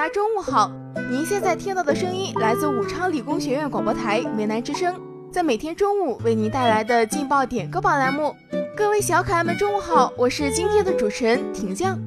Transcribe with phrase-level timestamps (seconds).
[0.00, 0.72] 大家中午好，
[1.10, 4.98] 您现在听到的声音来自武昌理工学院广播台梅南之声，
[5.30, 8.34] 在每天中午为您带来的劲爆点歌榜栏目。
[8.74, 11.98] 各位小可爱们，中午好，我是今天的主持人婷酱。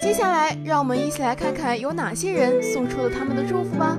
[0.00, 3.98] 接下来，让我们一起来看看有哪些人送出了他们的祝福吧。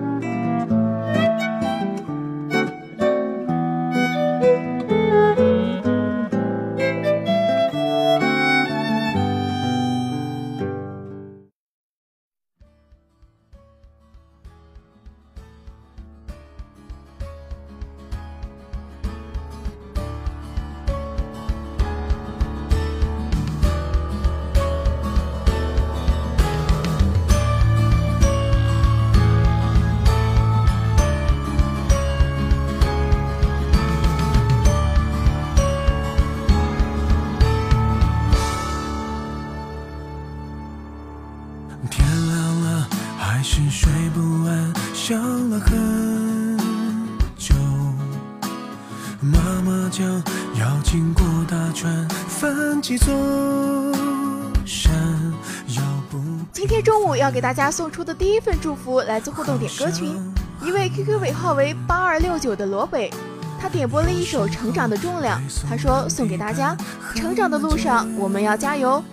[56.53, 60.15] 今天中午要给大家送出的第一份祝福来自互动点歌群，
[60.63, 63.11] 一位 QQ 尾号为八二六九的罗北，
[63.59, 65.37] 他点播了一首《成长的重量》，
[65.67, 66.77] 他说送给大家，
[67.13, 69.03] 成长的路上我们要加油。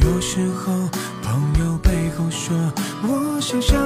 [0.00, 0.72] 有时候
[1.20, 2.56] 朋友背后说
[3.02, 3.76] 我像小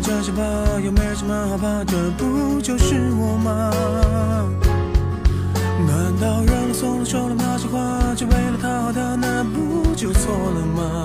[0.00, 0.42] 这些吧，
[0.84, 3.70] 又没什么好怕，这不就是我吗？
[5.86, 11.04] 难道认了怂了说了那些话，就为了讨好他，那不就错了吗？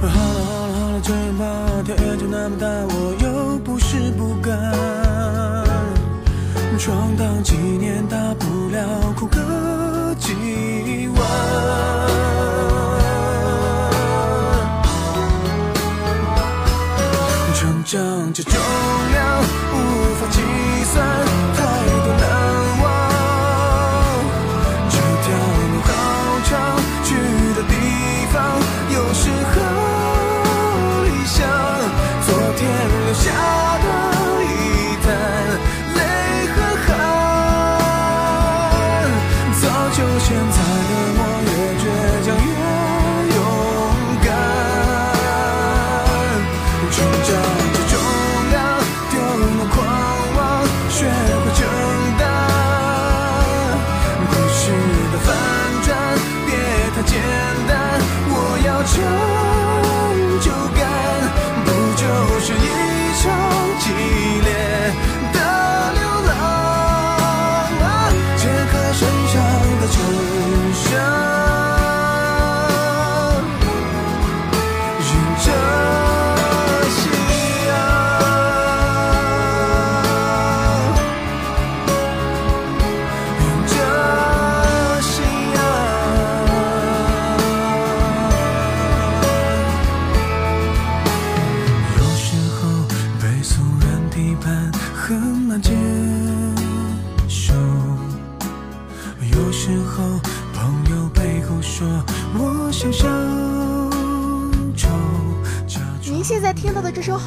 [0.00, 1.44] 好了好了好了，这样吧，
[1.84, 4.54] 天也就那么大，我又不是不敢，
[6.78, 11.93] 闯荡几年，大不了哭个几晚。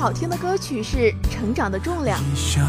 [0.07, 0.97] 好听的歌曲是
[1.29, 2.17] 《成长的重量》。
[2.35, 2.63] 算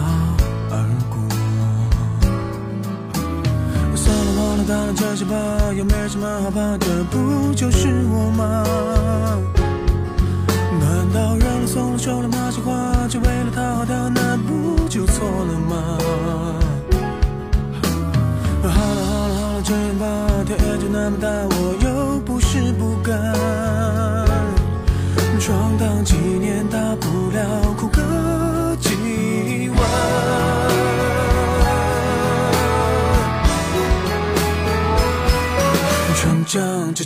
[4.16, 5.36] 了，忘了，当了这些吧，
[5.76, 8.64] 又没什么好怕的，不就是我吗？
[10.80, 12.72] 难道认了怂了说了那些话，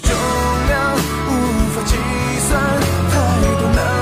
[0.02, 0.10] 重
[0.68, 1.30] 量无
[1.74, 1.96] 法计
[2.48, 2.60] 算，
[3.10, 3.14] 太
[3.60, 4.01] 多难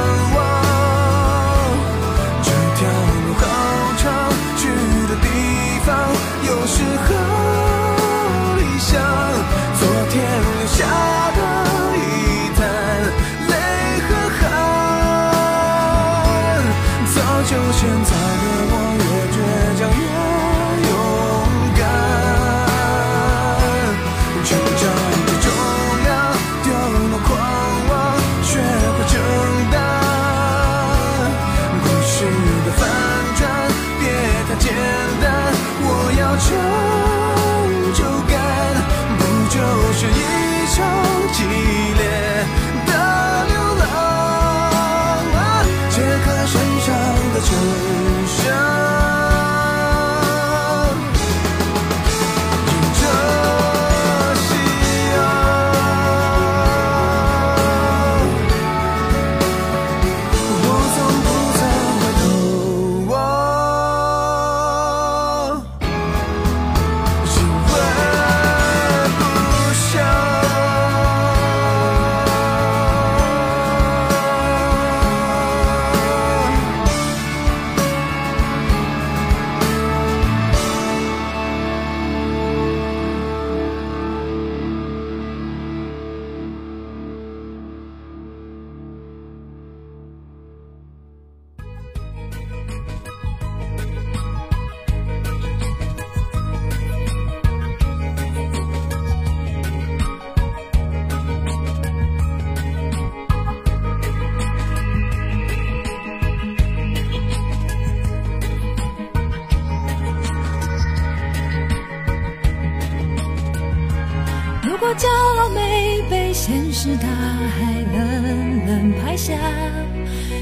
[116.83, 119.35] 是大海冷冷拍下，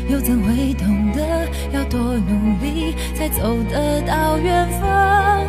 [0.08, 5.43] 又怎会懂得要多努力才走得到远方？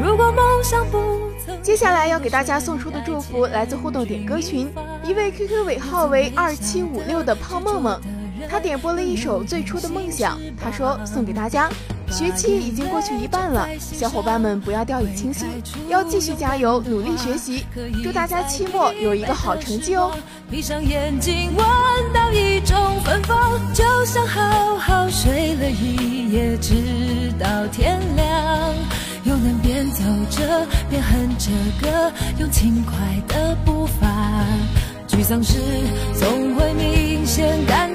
[0.00, 0.98] 如果梦想不
[1.44, 4.70] 曾，接下来要给大家送出的祝福来自互动点歌群，
[5.02, 8.00] 一位 QQ 尾号为二七五六的胖梦梦，
[8.48, 11.68] 他点播了一首《最初的梦想》，他说送给大家。
[12.16, 15.46] 学期已经过去一半了，小伙伴们不要掉以轻心，
[15.90, 17.66] 要继续加油，努力学习。
[18.02, 20.10] 祝大家期末有一个好成绩哦！
[20.50, 21.66] 闭上眼睛，闻
[22.14, 22.74] 到一种
[23.04, 26.72] 芬芳，就像好好睡了一夜，直
[27.38, 28.74] 到天亮。
[29.24, 31.50] 又能边走着边哼着
[31.82, 32.94] 歌，用轻快
[33.28, 34.08] 的步伐。
[35.06, 35.58] 沮丧时
[36.14, 37.94] 总会明显感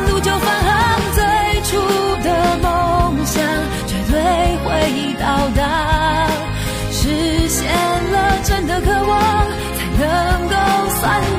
[11.01, 11.30] sun.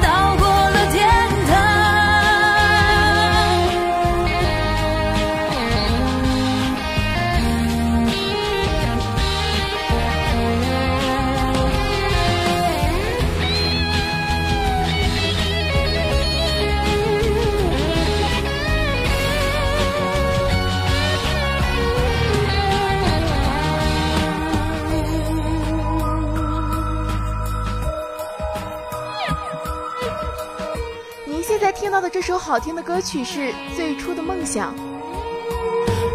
[31.42, 33.40] 现在听到的这首好听的歌曲是
[33.74, 34.72] 《最初的梦想》。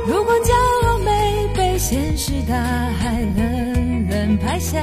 [0.07, 0.53] 如果骄
[0.87, 4.81] 傲没被现实大海冷冷拍下，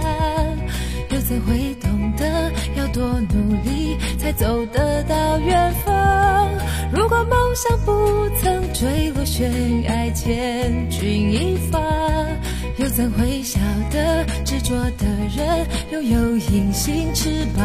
[1.09, 6.47] 又怎会懂得要多努力才走得到远方？
[6.93, 11.81] 如果梦想不曾坠落悬崖，千钧一发，
[12.77, 13.59] 又怎会晓
[13.91, 17.65] 得执着的人拥有隐形翅膀？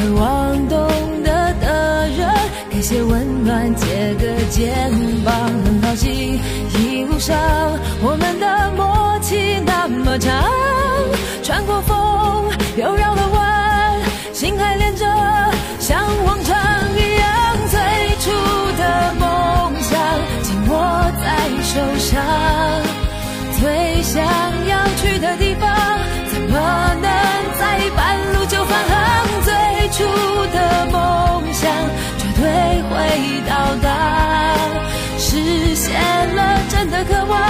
[0.00, 0.88] 渴望懂
[1.22, 2.26] 得的人，
[2.70, 4.90] 给些温暖，借个肩
[5.22, 6.40] 膀，很高兴
[6.78, 7.36] 一路上
[8.02, 10.42] 我们的默契那么长，
[11.42, 13.09] 穿过风又绕
[37.04, 37.49] 渴望，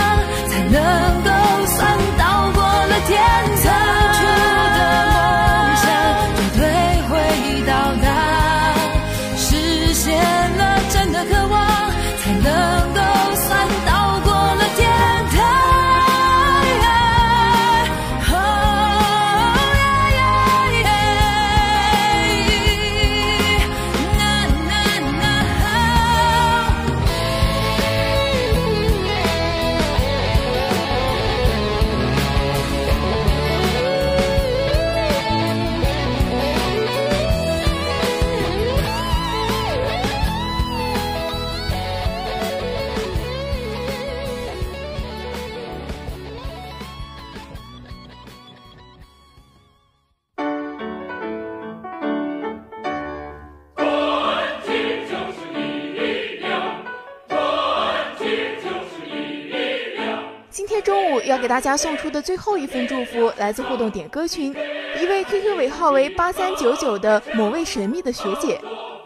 [60.80, 64.54] 中午要给大家送出的最后一份祝福，来自互动点歌群，
[65.00, 68.60] 一位 QQ 尾号为八三九九的某位神秘的学姐，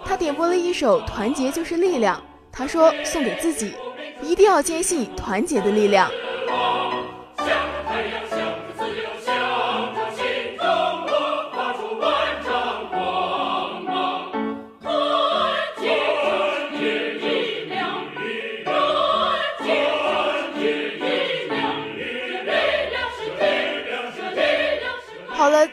[0.05, 2.17] 她点播了一首《团结就是力量》，
[2.53, 3.75] 她说送给自己，
[4.23, 6.11] 一定要坚信团结的力量。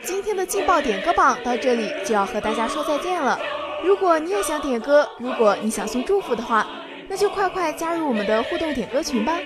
[0.04, 3.40] 今天的劲爆点歌榜到这里就要和大家说再见了。
[3.84, 6.66] 如果你也想点歌，如果你想送祝福的话，
[7.08, 9.38] 那就快快加入我们的互动点歌群吧。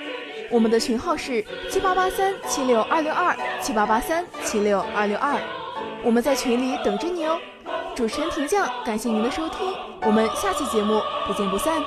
[0.49, 5.35] 我们的群号是七八八三七六二六二七八八三七六二六二，
[6.03, 7.37] 我们在群里等着你哦。
[7.95, 11.83] 主持人婷酱，感谢您的收听，我们下期节目不见不散。